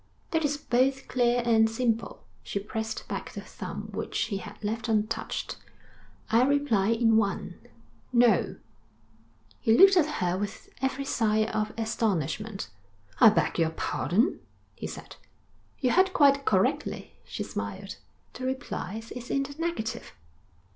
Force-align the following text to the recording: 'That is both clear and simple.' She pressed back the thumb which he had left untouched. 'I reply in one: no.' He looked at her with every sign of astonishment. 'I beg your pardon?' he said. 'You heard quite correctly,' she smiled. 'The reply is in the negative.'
'That 0.31 0.43
is 0.43 0.57
both 0.57 1.07
clear 1.07 1.43
and 1.45 1.69
simple.' 1.69 2.23
She 2.41 2.57
pressed 2.57 3.07
back 3.07 3.31
the 3.33 3.41
thumb 3.41 3.89
which 3.91 4.17
he 4.19 4.37
had 4.37 4.63
left 4.63 4.89
untouched. 4.89 5.57
'I 6.31 6.41
reply 6.45 6.87
in 6.87 7.17
one: 7.17 7.59
no.' 8.11 8.55
He 9.59 9.77
looked 9.77 9.95
at 9.95 10.15
her 10.17 10.39
with 10.39 10.69
every 10.81 11.05
sign 11.05 11.49
of 11.49 11.71
astonishment. 11.77 12.67
'I 13.19 13.29
beg 13.29 13.59
your 13.59 13.69
pardon?' 13.69 14.39
he 14.75 14.87
said. 14.87 15.17
'You 15.79 15.91
heard 15.91 16.13
quite 16.13 16.45
correctly,' 16.45 17.13
she 17.23 17.43
smiled. 17.43 17.97
'The 18.33 18.43
reply 18.43 19.03
is 19.15 19.29
in 19.29 19.43
the 19.43 19.53
negative.' 19.59 20.13